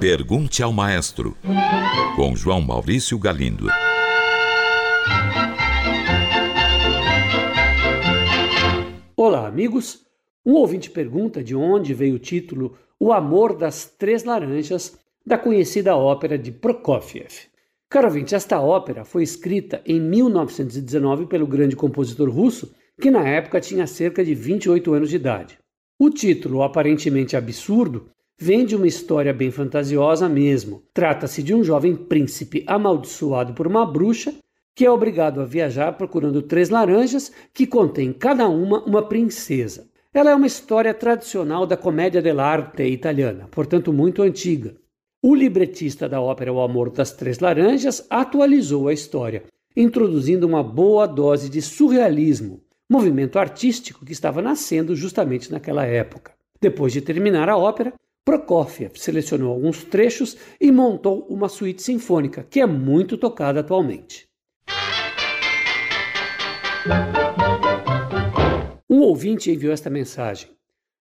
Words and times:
Pergunte 0.00 0.62
ao 0.62 0.72
Maestro, 0.72 1.36
com 2.14 2.34
João 2.34 2.60
Maurício 2.60 3.18
Galindo. 3.18 3.66
Olá, 9.16 9.46
amigos. 9.46 10.06
Um 10.44 10.52
ouvinte 10.54 10.90
pergunta 10.90 11.42
de 11.42 11.54
onde 11.54 11.92
veio 11.92 12.14
o 12.14 12.18
título 12.18 12.78
O 12.98 13.12
Amor 13.12 13.56
das 13.56 13.84
Três 13.84 14.24
Laranjas, 14.24 14.98
da 15.26 15.36
conhecida 15.36 15.96
ópera 15.96 16.38
de 16.38 16.52
Prokofiev. 16.52 17.48
Caro 17.88 18.06
ouvinte, 18.06 18.34
esta 18.34 18.60
ópera 18.60 19.04
foi 19.04 19.22
escrita 19.22 19.82
em 19.84 20.00
1919 20.00 21.26
pelo 21.26 21.46
grande 21.46 21.76
compositor 21.76 22.30
russo, 22.30 22.72
que 23.00 23.10
na 23.10 23.26
época 23.28 23.60
tinha 23.60 23.86
cerca 23.86 24.24
de 24.24 24.34
28 24.34 24.94
anos 24.94 25.10
de 25.10 25.16
idade. 25.16 25.58
O 25.98 26.10
título, 26.10 26.62
aparentemente 26.62 27.36
absurdo, 27.36 28.10
vem 28.38 28.66
de 28.66 28.76
uma 28.76 28.86
história 28.86 29.32
bem 29.32 29.50
fantasiosa 29.50 30.28
mesmo. 30.28 30.82
Trata-se 30.92 31.42
de 31.42 31.54
um 31.54 31.64
jovem 31.64 31.96
príncipe 31.96 32.62
amaldiçoado 32.66 33.54
por 33.54 33.66
uma 33.66 33.86
bruxa 33.86 34.34
que 34.74 34.84
é 34.84 34.90
obrigado 34.90 35.40
a 35.40 35.46
viajar 35.46 35.92
procurando 35.94 36.42
três 36.42 36.68
laranjas 36.68 37.32
que 37.54 37.66
contêm 37.66 38.12
cada 38.12 38.46
uma 38.46 38.84
uma 38.84 39.02
princesa. 39.08 39.88
Ela 40.12 40.32
é 40.32 40.34
uma 40.34 40.46
história 40.46 40.92
tradicional 40.92 41.66
da 41.66 41.78
comédia 41.78 42.20
dell'arte 42.20 42.82
italiana, 42.82 43.48
portanto 43.50 43.90
muito 43.90 44.22
antiga. 44.22 44.76
O 45.22 45.34
libretista 45.34 46.06
da 46.06 46.20
ópera 46.20 46.52
O 46.52 46.60
Amor 46.60 46.90
das 46.90 47.12
Três 47.12 47.38
Laranjas 47.38 48.06
atualizou 48.10 48.88
a 48.88 48.92
história, 48.92 49.44
introduzindo 49.74 50.46
uma 50.46 50.62
boa 50.62 51.06
dose 51.06 51.48
de 51.48 51.62
surrealismo, 51.62 52.60
movimento 52.88 53.38
artístico 53.38 54.04
que 54.04 54.12
estava 54.12 54.40
nascendo 54.40 54.94
justamente 54.94 55.50
naquela 55.50 55.84
época. 55.84 56.32
Depois 56.60 56.92
de 56.92 57.00
terminar 57.00 57.48
a 57.48 57.56
ópera, 57.56 57.92
Prokofiev 58.24 58.92
selecionou 58.96 59.52
alguns 59.52 59.84
trechos 59.84 60.36
e 60.60 60.72
montou 60.72 61.26
uma 61.28 61.48
suíte 61.48 61.82
sinfônica, 61.82 62.46
que 62.48 62.60
é 62.60 62.66
muito 62.66 63.16
tocada 63.16 63.60
atualmente. 63.60 64.26
Um 68.88 69.00
ouvinte 69.00 69.50
enviou 69.50 69.72
esta 69.72 69.90
mensagem. 69.90 70.48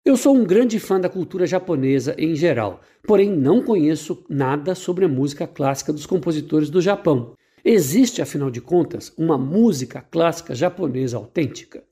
Eu 0.04 0.16
sou 0.16 0.34
um 0.34 0.44
grande 0.44 0.78
fã 0.78 1.00
da 1.00 1.08
cultura 1.08 1.46
japonesa 1.46 2.14
em 2.18 2.34
geral, 2.34 2.80
porém 3.06 3.30
não 3.30 3.62
conheço 3.62 4.24
nada 4.28 4.74
sobre 4.74 5.04
a 5.04 5.08
música 5.08 5.46
clássica 5.46 5.92
dos 5.92 6.06
compositores 6.06 6.70
do 6.70 6.80
Japão. 6.80 7.34
Existe, 7.70 8.22
afinal 8.22 8.50
de 8.50 8.62
contas, 8.62 9.12
uma 9.14 9.36
música 9.36 10.00
clássica 10.00 10.54
japonesa 10.54 11.18
autêntica? 11.18 11.84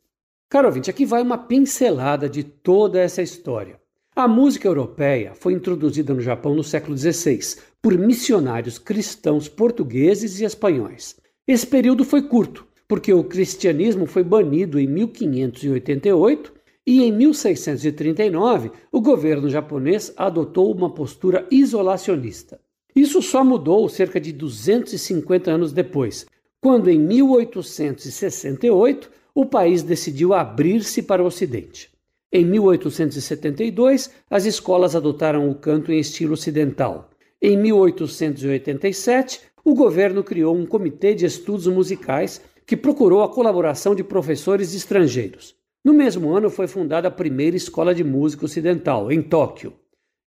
Caro 0.48 0.68
ouvinte, 0.68 0.88
aqui 0.88 1.04
vai 1.04 1.20
uma 1.20 1.36
pincelada 1.36 2.30
de 2.30 2.42
toda 2.42 2.98
essa 2.98 3.20
história. 3.20 3.78
A 4.14 4.26
música 4.26 4.66
europeia 4.66 5.34
foi 5.34 5.52
introduzida 5.52 6.14
no 6.14 6.22
Japão 6.22 6.54
no 6.54 6.64
século 6.64 6.96
XVI 6.96 7.60
por 7.82 7.98
missionários 7.98 8.78
cristãos 8.78 9.50
portugueses 9.50 10.40
e 10.40 10.46
espanhóis. 10.46 11.14
Esse 11.46 11.66
período 11.66 12.06
foi 12.06 12.22
curto, 12.22 12.66
porque 12.88 13.12
o 13.12 13.22
cristianismo 13.22 14.06
foi 14.06 14.24
banido 14.24 14.80
em 14.80 14.86
1588 14.86 16.54
e 16.86 17.02
em 17.02 17.12
1639 17.12 18.70
o 18.90 19.02
governo 19.02 19.50
japonês 19.50 20.10
adotou 20.16 20.72
uma 20.72 20.94
postura 20.94 21.46
isolacionista. 21.50 22.58
Isso 22.96 23.20
só 23.20 23.44
mudou 23.44 23.86
cerca 23.90 24.18
de 24.18 24.32
250 24.32 25.50
anos 25.50 25.70
depois, 25.70 26.24
quando 26.62 26.88
em 26.88 26.98
1868 26.98 29.10
o 29.34 29.44
país 29.44 29.82
decidiu 29.82 30.32
abrir-se 30.32 31.02
para 31.02 31.22
o 31.22 31.26
Ocidente. 31.26 31.90
Em 32.32 32.42
1872, 32.46 34.10
as 34.30 34.46
escolas 34.46 34.96
adotaram 34.96 35.50
o 35.50 35.54
canto 35.54 35.92
em 35.92 35.98
estilo 35.98 36.32
ocidental. 36.32 37.10
Em 37.40 37.56
1887, 37.56 39.42
o 39.62 39.74
governo 39.74 40.24
criou 40.24 40.56
um 40.56 40.64
comitê 40.64 41.14
de 41.14 41.26
estudos 41.26 41.66
musicais 41.66 42.40
que 42.64 42.78
procurou 42.78 43.22
a 43.22 43.28
colaboração 43.28 43.94
de 43.94 44.02
professores 44.02 44.74
estrangeiros. 44.74 45.54
No 45.84 45.92
mesmo 45.92 46.34
ano 46.34 46.48
foi 46.48 46.66
fundada 46.66 47.08
a 47.08 47.10
primeira 47.10 47.58
escola 47.58 47.94
de 47.94 48.02
música 48.02 48.46
ocidental, 48.46 49.12
em 49.12 49.20
Tóquio. 49.20 49.74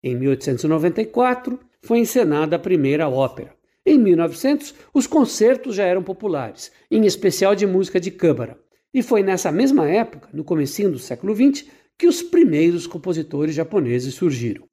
Em 0.04 0.14
1894 0.16 1.58
foi 1.82 2.00
encenada 2.00 2.56
a 2.56 2.60
primeira 2.60 3.08
ópera. 3.08 3.56
Em 3.86 3.98
1900, 3.98 4.76
os 4.94 5.08
concertos 5.08 5.76
já 5.76 5.86
eram 5.86 6.04
populares, 6.04 6.72
em 6.92 7.06
especial 7.06 7.56
de 7.56 7.66
música 7.66 8.00
de 8.00 8.12
câmara. 8.12 8.60
E 8.94 9.02
foi 9.02 9.24
nessa 9.24 9.52
mesma 9.52 9.88
época, 9.90 10.30
no 10.34 10.44
comecinho 10.44 10.92
do 10.92 11.00
século 11.00 11.36
XX, 11.36 11.66
que 11.98 12.08
os 12.08 12.22
primeiros 12.22 12.86
compositores 12.86 13.56
japoneses 13.56 14.14
surgiram. 14.14 14.66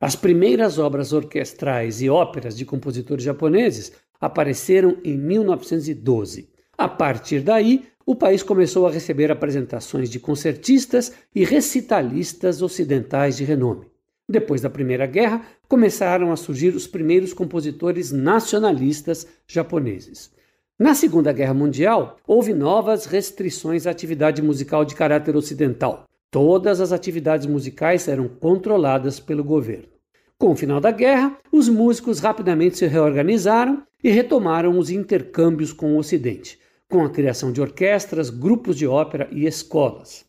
As 0.00 0.16
primeiras 0.16 0.78
obras 0.78 1.12
orquestrais 1.12 2.02
e 2.02 2.08
óperas 2.08 2.56
de 2.56 2.64
compositores 2.64 3.24
japoneses 3.24 3.92
apareceram 4.20 4.98
em 5.04 5.16
1912. 5.16 6.50
A 6.76 6.88
partir 6.88 7.40
daí, 7.40 7.84
o 8.06 8.14
país 8.14 8.42
começou 8.42 8.86
a 8.86 8.90
receber 8.90 9.30
apresentações 9.30 10.10
de 10.10 10.20
concertistas 10.20 11.12
e 11.34 11.44
recitalistas 11.44 12.60
ocidentais 12.60 13.36
de 13.36 13.44
renome. 13.44 13.86
Depois 14.28 14.62
da 14.62 14.70
Primeira 14.70 15.06
Guerra, 15.06 15.42
começaram 15.68 16.32
a 16.32 16.36
surgir 16.36 16.74
os 16.74 16.86
primeiros 16.86 17.34
compositores 17.34 18.10
nacionalistas 18.10 19.26
japoneses. 19.46 20.32
Na 20.78 20.94
Segunda 20.94 21.30
Guerra 21.32 21.54
Mundial, 21.54 22.16
houve 22.26 22.54
novas 22.54 23.04
restrições 23.04 23.86
à 23.86 23.90
atividade 23.90 24.42
musical 24.42 24.84
de 24.84 24.94
caráter 24.94 25.36
ocidental. 25.36 26.04
Todas 26.30 26.80
as 26.80 26.90
atividades 26.90 27.46
musicais 27.46 28.08
eram 28.08 28.26
controladas 28.26 29.20
pelo 29.20 29.44
governo. 29.44 29.88
Com 30.36 30.50
o 30.52 30.56
final 30.56 30.80
da 30.80 30.90
guerra, 30.90 31.38
os 31.52 31.68
músicos 31.68 32.18
rapidamente 32.18 32.78
se 32.78 32.86
reorganizaram 32.86 33.84
e 34.02 34.10
retomaram 34.10 34.78
os 34.78 34.90
intercâmbios 34.90 35.72
com 35.72 35.94
o 35.94 35.98
Ocidente, 35.98 36.58
com 36.88 37.04
a 37.04 37.10
criação 37.10 37.52
de 37.52 37.60
orquestras, 37.60 38.30
grupos 38.30 38.76
de 38.76 38.86
ópera 38.86 39.28
e 39.30 39.46
escolas. 39.46 40.24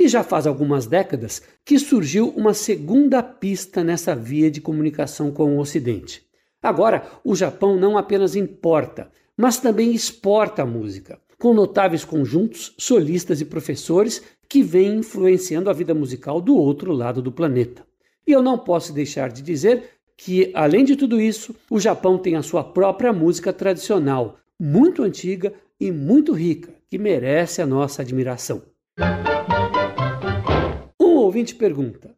E 0.00 0.08
já 0.08 0.24
faz 0.24 0.46
algumas 0.46 0.86
décadas 0.86 1.42
que 1.62 1.78
surgiu 1.78 2.30
uma 2.30 2.54
segunda 2.54 3.22
pista 3.22 3.84
nessa 3.84 4.16
via 4.16 4.50
de 4.50 4.58
comunicação 4.58 5.30
com 5.30 5.54
o 5.54 5.60
Ocidente. 5.60 6.22
Agora, 6.62 7.04
o 7.22 7.36
Japão 7.36 7.76
não 7.76 7.98
apenas 7.98 8.34
importa, 8.34 9.10
mas 9.36 9.58
também 9.58 9.92
exporta 9.92 10.62
a 10.62 10.66
música, 10.66 11.20
com 11.38 11.52
notáveis 11.52 12.02
conjuntos, 12.02 12.74
solistas 12.78 13.42
e 13.42 13.44
professores 13.44 14.22
que 14.48 14.62
vêm 14.62 14.96
influenciando 14.96 15.68
a 15.68 15.74
vida 15.74 15.92
musical 15.92 16.40
do 16.40 16.56
outro 16.56 16.94
lado 16.94 17.20
do 17.20 17.30
planeta. 17.30 17.84
E 18.26 18.32
eu 18.32 18.42
não 18.42 18.56
posso 18.56 18.94
deixar 18.94 19.28
de 19.28 19.42
dizer 19.42 19.84
que, 20.16 20.50
além 20.54 20.82
de 20.82 20.96
tudo 20.96 21.20
isso, 21.20 21.54
o 21.70 21.78
Japão 21.78 22.16
tem 22.16 22.36
a 22.36 22.42
sua 22.42 22.64
própria 22.64 23.12
música 23.12 23.52
tradicional, 23.52 24.38
muito 24.58 25.02
antiga 25.02 25.52
e 25.78 25.92
muito 25.92 26.32
rica, 26.32 26.72
que 26.88 26.96
merece 26.96 27.60
a 27.60 27.66
nossa 27.66 28.00
admiração. 28.00 28.62
Ouvinte 31.30 31.54
pergunta: 31.54 32.12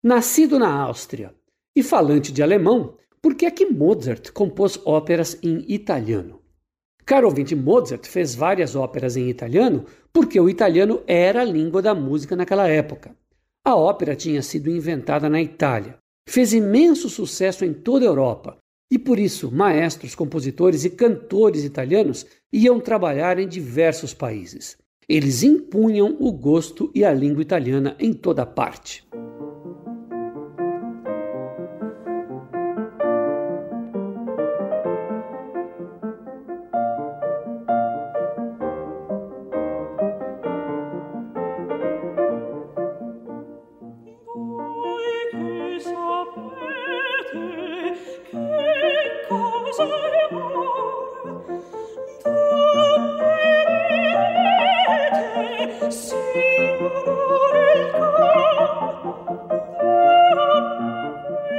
Nascido 0.00 0.60
na 0.60 0.72
Áustria 0.72 1.34
e 1.74 1.82
falante 1.82 2.30
de 2.30 2.40
alemão, 2.40 2.96
por 3.20 3.34
que 3.34 3.46
é 3.46 3.50
que 3.50 3.66
Mozart 3.66 4.30
compôs 4.30 4.78
óperas 4.84 5.36
em 5.42 5.64
italiano? 5.66 6.40
Caro 7.04 7.26
ouvinte, 7.26 7.56
Mozart 7.56 8.06
fez 8.06 8.32
várias 8.32 8.76
óperas 8.76 9.16
em 9.16 9.28
italiano 9.28 9.86
porque 10.12 10.38
o 10.38 10.48
italiano 10.48 11.02
era 11.04 11.40
a 11.40 11.44
língua 11.44 11.82
da 11.82 11.96
música 11.96 12.36
naquela 12.36 12.68
época. 12.68 13.16
A 13.64 13.74
ópera 13.74 14.14
tinha 14.14 14.40
sido 14.40 14.70
inventada 14.70 15.28
na 15.28 15.42
Itália, 15.42 15.98
fez 16.28 16.52
imenso 16.52 17.08
sucesso 17.10 17.64
em 17.64 17.74
toda 17.74 18.04
a 18.04 18.08
Europa 18.08 18.56
e 18.88 19.00
por 19.00 19.18
isso 19.18 19.50
maestros, 19.50 20.14
compositores 20.14 20.84
e 20.84 20.90
cantores 20.90 21.64
italianos 21.64 22.24
iam 22.52 22.78
trabalhar 22.78 23.36
em 23.36 23.48
diversos 23.48 24.14
países. 24.14 24.78
Eles 25.08 25.42
impunham 25.42 26.16
o 26.18 26.32
gosto 26.32 26.90
e 26.94 27.04
a 27.04 27.12
língua 27.12 27.42
italiana 27.42 27.94
em 27.98 28.12
toda 28.12 28.46
parte. 28.46 29.04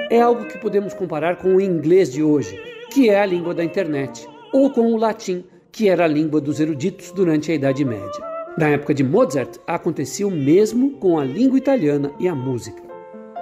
É 0.10 0.22
algo 0.22 0.45
que 0.45 0.57
podemos 0.57 0.94
comparar 0.94 1.36
com 1.38 1.56
o 1.56 1.62
inglês 1.62 2.12
de 2.12 2.24
hoje, 2.24 2.60
que 2.92 3.10
é 3.10 3.19
a 3.19 3.25
língua 3.25 3.54
da 3.54 3.63
internet, 3.63 4.27
ou 4.54 4.72
com 4.72 4.94
o 4.94 4.98
latim, 4.98 5.44
que 5.72 5.89
era 5.89 6.06
a 6.06 6.07
língua 6.07 6.39
dos 6.39 6.60
eruditos 6.60 7.12
durante 7.12 7.51
a 7.51 7.56
Idade 7.56 7.83
Média. 7.83 8.24
Na 8.57 8.69
época 8.69 8.94
de 8.94 9.04
Mozart, 9.04 9.57
acontecia 9.68 10.25
o 10.25 10.31
mesmo 10.31 10.92
com 10.92 11.19
a 11.19 11.25
língua 11.25 11.57
italiana 11.57 12.12
e 12.19 12.27
a 12.27 12.33
música. 12.33 12.81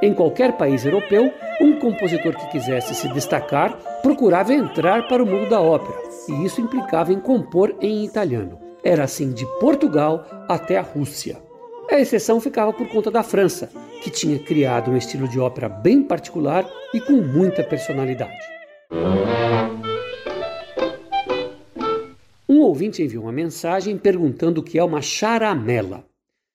Em 0.02 0.14
qualquer 0.14 0.58
país 0.58 0.84
europeu, 0.84 1.32
um 1.62 1.80
compositor 1.80 2.36
que 2.36 2.52
quisesse 2.52 2.96
se 2.96 3.08
destacar 3.10 3.78
procurava 4.02 4.54
entrar 4.54 5.08
para 5.08 5.24
o 5.24 5.26
mundo 5.26 5.48
da 5.48 5.62
ópera, 5.62 5.98
e 6.28 6.44
isso 6.44 6.60
implicava 6.60 7.14
em 7.14 7.20
compor 7.20 7.76
em 7.80 8.04
italiano. 8.04 8.63
Era 8.84 9.06
assim 9.06 9.32
de 9.32 9.46
Portugal 9.60 10.28
até 10.50 10.78
a 10.78 10.82
Rússia. 10.82 11.42
A 11.90 12.00
exceção 12.00 12.42
ficava 12.42 12.74
por 12.74 12.88
conta 12.90 13.10
da 13.10 13.24
França, 13.24 13.72
que 14.04 14.10
tinha 14.10 14.38
criado 14.38 14.92
um 14.92 14.98
estilo 14.98 15.28
de 15.28 15.40
ópera 15.40 15.70
bem 15.70 16.04
particular 16.04 16.70
e 16.94 17.00
com 17.00 17.14
muita 17.14 17.64
personalidade. 17.64 18.38
Um 22.50 22.60
ouvinte 22.60 23.02
enviou 23.02 23.24
uma 23.24 23.32
mensagem 23.32 23.98
perguntando 23.98 24.60
o 24.60 24.64
que 24.64 24.78
é 24.78 24.84
uma 24.84 25.02
charamela. 25.02 26.06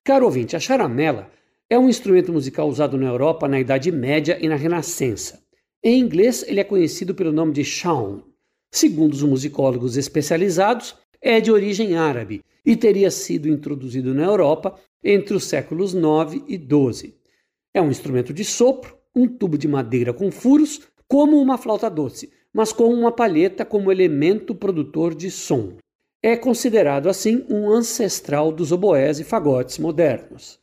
Caro 0.05 0.27
ouvinte, 0.27 0.55
a 0.55 0.61
charamela 0.61 1.31
é 1.71 1.79
um 1.79 1.89
instrumento 1.89 2.33
musical 2.33 2.69
usado 2.69 2.99
na 2.99 3.07
Europa 3.07 3.49
na 3.49 3.59
Idade 3.59 3.91
Média 3.91 4.39
e 4.41 4.49
na 4.49 4.57
Renascença. 4.57 5.43
Em 5.83 5.99
inglês, 5.99 6.45
ele 6.47 6.61
é 6.61 6.65
conhecido 6.65 7.15
pelo 7.15 7.33
nome 7.33 7.53
de 7.53 7.65
shaun. 7.65 8.23
Segundo 8.71 9.15
os 9.15 9.23
musicólogos 9.23 9.97
especializados, 9.97 10.95
é 11.21 11.41
de 11.41 11.51
origem 11.51 11.97
árabe 11.97 12.43
e 12.65 12.77
teria 12.77 13.11
sido 13.11 13.49
introduzido 13.49 14.15
na 14.15 14.25
Europa 14.25 14.79
entre 15.03 15.35
os 15.35 15.45
séculos 15.45 15.95
9 15.95 16.45
e 16.47 16.59
12. 16.59 17.15
É 17.73 17.81
um 17.81 17.91
instrumento 17.91 18.33
de 18.33 18.45
sopro, 18.45 18.97
um 19.15 19.27
tubo 19.27 19.57
de 19.57 19.69
madeira 19.69 20.13
com 20.13 20.31
furos, 20.31 20.83
como 21.07 21.41
uma 21.41 21.59
flauta 21.59 21.89
doce, 21.89 22.31
mas 22.53 22.73
com 22.73 22.93
uma 22.93 23.13
palheta 23.13 23.65
como 23.65 23.91
elemento 23.93 24.55
produtor 24.55 25.15
de 25.15 25.31
som. 25.31 25.77
É 26.23 26.37
considerado 26.37 27.09
assim 27.09 27.45
um 27.49 27.71
ancestral 27.71 28.51
dos 28.51 28.73
oboés 28.73 29.21
e 29.21 29.25
fagotes 29.25 29.79
modernos. 29.79 30.59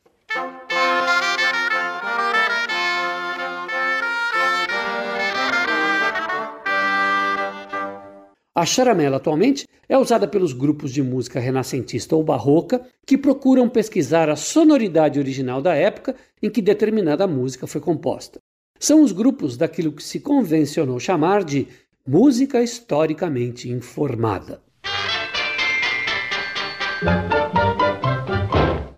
A 8.58 8.64
charamela 8.64 9.18
atualmente 9.18 9.68
é 9.86 9.98
usada 9.98 10.26
pelos 10.26 10.54
grupos 10.54 10.90
de 10.90 11.02
música 11.02 11.38
renascentista 11.38 12.16
ou 12.16 12.24
barroca 12.24 12.80
que 13.06 13.18
procuram 13.18 13.68
pesquisar 13.68 14.30
a 14.30 14.34
sonoridade 14.34 15.18
original 15.18 15.60
da 15.60 15.74
época 15.74 16.16
em 16.42 16.48
que 16.48 16.62
determinada 16.62 17.26
música 17.26 17.66
foi 17.66 17.82
composta. 17.82 18.40
São 18.80 19.02
os 19.02 19.12
grupos 19.12 19.58
daquilo 19.58 19.92
que 19.92 20.02
se 20.02 20.20
convencionou 20.20 20.98
chamar 20.98 21.44
de 21.44 21.68
música 22.08 22.62
historicamente 22.62 23.68
informada. 23.68 24.62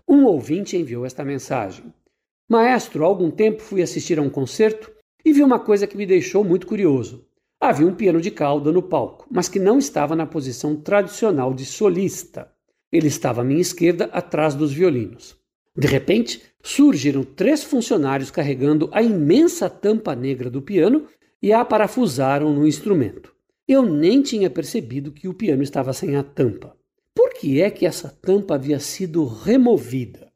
Um 0.07 0.23
ouvinte 0.23 0.77
enviou 0.77 1.05
esta 1.05 1.25
mensagem. 1.25 1.93
Maestro, 2.49 3.03
há 3.03 3.07
algum 3.07 3.29
tempo 3.29 3.61
fui 3.61 3.81
assistir 3.81 4.19
a 4.19 4.21
um 4.21 4.29
concerto 4.29 4.89
e 5.25 5.33
vi 5.33 5.43
uma 5.43 5.59
coisa 5.59 5.85
que 5.85 5.97
me 5.97 6.05
deixou 6.05 6.45
muito 6.45 6.65
curioso. 6.65 7.27
Havia 7.61 7.85
um 7.85 7.93
piano 7.93 8.21
de 8.21 8.31
cauda 8.31 8.71
no 8.71 8.81
palco, 8.81 9.27
mas 9.29 9.49
que 9.49 9.59
não 9.59 9.77
estava 9.77 10.15
na 10.15 10.25
posição 10.25 10.77
tradicional 10.77 11.53
de 11.53 11.65
solista. 11.65 12.49
Ele 12.89 13.07
estava 13.07 13.41
à 13.41 13.43
minha 13.43 13.59
esquerda, 13.59 14.05
atrás 14.13 14.55
dos 14.55 14.71
violinos. 14.71 15.37
De 15.75 15.85
repente, 15.85 16.41
surgiram 16.63 17.23
três 17.23 17.63
funcionários 17.63 18.31
carregando 18.31 18.89
a 18.93 19.01
imensa 19.01 19.69
tampa 19.69 20.15
negra 20.15 20.49
do 20.49 20.61
piano 20.61 21.05
e 21.41 21.51
a 21.51 21.63
parafusaram 21.65 22.53
no 22.53 22.65
instrumento. 22.65 23.33
Eu 23.67 23.83
nem 23.83 24.21
tinha 24.21 24.49
percebido 24.49 25.11
que 25.11 25.27
o 25.27 25.33
piano 25.33 25.61
estava 25.61 25.91
sem 25.91 26.15
a 26.15 26.23
tampa. 26.23 26.75
Por 27.13 27.33
que 27.33 27.61
é 27.61 27.69
que 27.69 27.85
essa 27.85 28.09
tampa 28.09 28.55
havia 28.55 28.79
sido 28.79 29.25
removida? 29.25 30.31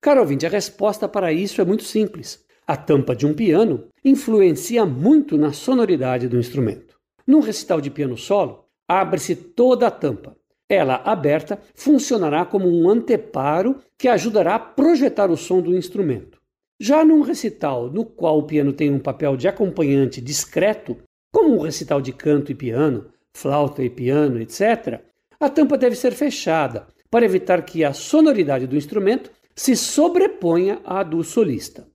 Caro 0.00 0.20
ouvinte, 0.20 0.46
a 0.46 0.48
resposta 0.48 1.08
para 1.08 1.32
isso 1.32 1.60
é 1.60 1.64
muito 1.64 1.82
simples. 1.82 2.44
A 2.70 2.76
tampa 2.76 3.16
de 3.16 3.26
um 3.26 3.34
piano 3.34 3.88
influencia 4.04 4.86
muito 4.86 5.36
na 5.36 5.52
sonoridade 5.52 6.28
do 6.28 6.38
instrumento. 6.38 6.94
Num 7.26 7.40
recital 7.40 7.80
de 7.80 7.90
piano 7.90 8.16
solo, 8.16 8.64
abre-se 8.86 9.34
toda 9.34 9.88
a 9.88 9.90
tampa. 9.90 10.36
Ela, 10.68 11.02
aberta, 11.04 11.60
funcionará 11.74 12.44
como 12.44 12.68
um 12.68 12.88
anteparo 12.88 13.80
que 13.98 14.06
ajudará 14.06 14.54
a 14.54 14.60
projetar 14.60 15.32
o 15.32 15.36
som 15.36 15.60
do 15.60 15.76
instrumento. 15.76 16.38
Já 16.78 17.04
num 17.04 17.22
recital 17.22 17.90
no 17.90 18.04
qual 18.04 18.38
o 18.38 18.44
piano 18.44 18.72
tem 18.72 18.88
um 18.88 19.00
papel 19.00 19.36
de 19.36 19.48
acompanhante 19.48 20.20
discreto, 20.20 20.96
como 21.32 21.58
um 21.58 21.62
recital 21.62 22.00
de 22.00 22.12
canto 22.12 22.52
e 22.52 22.54
piano, 22.54 23.06
flauta 23.36 23.82
e 23.82 23.90
piano, 23.90 24.40
etc., 24.40 25.00
a 25.40 25.50
tampa 25.50 25.76
deve 25.76 25.96
ser 25.96 26.12
fechada 26.12 26.86
para 27.10 27.24
evitar 27.24 27.64
que 27.64 27.82
a 27.82 27.92
sonoridade 27.92 28.68
do 28.68 28.76
instrumento 28.76 29.28
se 29.56 29.74
sobreponha 29.74 30.78
à 30.84 31.02
do 31.02 31.24
solista. 31.24 31.89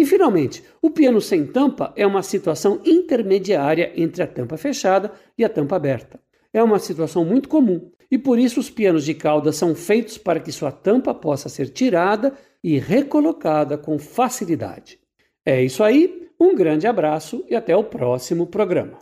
E, 0.00 0.06
finalmente, 0.06 0.64
o 0.80 0.88
piano 0.88 1.20
sem 1.20 1.46
tampa 1.46 1.92
é 1.94 2.06
uma 2.06 2.22
situação 2.22 2.80
intermediária 2.86 3.92
entre 3.94 4.22
a 4.22 4.26
tampa 4.26 4.56
fechada 4.56 5.12
e 5.36 5.44
a 5.44 5.48
tampa 5.48 5.76
aberta. 5.76 6.18
É 6.54 6.62
uma 6.62 6.78
situação 6.78 7.22
muito 7.22 7.50
comum 7.50 7.90
e 8.10 8.16
por 8.16 8.38
isso 8.38 8.60
os 8.60 8.70
pianos 8.70 9.04
de 9.04 9.12
cauda 9.12 9.52
são 9.52 9.74
feitos 9.74 10.16
para 10.16 10.40
que 10.40 10.50
sua 10.50 10.72
tampa 10.72 11.12
possa 11.12 11.50
ser 11.50 11.68
tirada 11.68 12.32
e 12.64 12.78
recolocada 12.78 13.76
com 13.76 13.98
facilidade. 13.98 14.98
É 15.44 15.62
isso 15.62 15.84
aí, 15.84 16.28
um 16.40 16.56
grande 16.56 16.86
abraço 16.86 17.44
e 17.46 17.54
até 17.54 17.76
o 17.76 17.84
próximo 17.84 18.46
programa. 18.46 19.00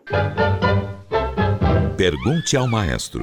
Pergunte 1.97 2.57
ao 2.57 2.67
maestro. 2.67 3.23